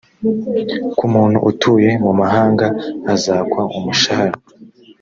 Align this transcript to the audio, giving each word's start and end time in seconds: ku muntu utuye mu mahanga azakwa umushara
ku 0.97 1.05
muntu 1.13 1.37
utuye 1.49 1.89
mu 2.03 2.11
mahanga 2.19 2.67
azakwa 3.13 3.61
umushara 3.77 4.33